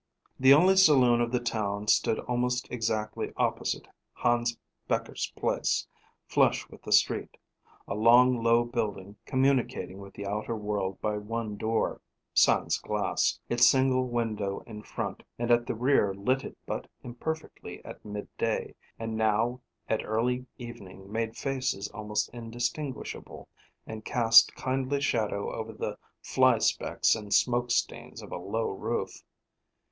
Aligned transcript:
The 0.39 0.51
only 0.51 0.77
saloon 0.77 1.21
of 1.21 1.31
the 1.31 1.39
town 1.39 1.87
stood 1.87 2.17
almost 2.21 2.67
exactly 2.71 3.31
opposite 3.37 3.87
Hans 4.13 4.57
Becher's 4.87 5.31
place, 5.35 5.85
flush 6.25 6.67
with 6.71 6.81
the 6.81 6.91
street. 6.91 7.37
A 7.87 7.93
long, 7.93 8.41
low 8.41 8.63
building, 8.65 9.17
communicating 9.27 9.99
with 9.99 10.15
the 10.15 10.25
outer 10.25 10.55
world 10.55 10.99
by 11.01 11.17
one 11.19 11.55
door 11.55 12.01
sans 12.33 12.79
glass 12.79 13.39
its 13.47 13.69
single 13.69 14.07
window 14.07 14.63
in 14.65 14.81
front 14.81 15.21
and 15.37 15.51
at 15.51 15.67
the 15.67 15.75
rear 15.75 16.15
lit 16.15 16.43
it 16.43 16.57
but 16.65 16.87
imperfectly 17.03 17.85
at 17.85 18.03
midday, 18.03 18.73
and 18.97 19.15
now 19.15 19.61
at 19.87 20.03
early 20.03 20.47
evening 20.57 21.11
made 21.11 21.37
faces 21.37 21.87
almost 21.89 22.27
indistinguishable, 22.33 23.47
and 23.85 24.03
cast 24.03 24.55
kindly 24.55 24.99
shadow 24.99 25.51
over 25.53 25.71
the 25.71 25.95
fly 26.23 26.57
specks 26.57 27.13
and 27.13 27.35
smoke 27.35 27.69
stains 27.69 28.23
of 28.23 28.31
a 28.31 28.39
low 28.39 28.71
roof. 28.71 29.21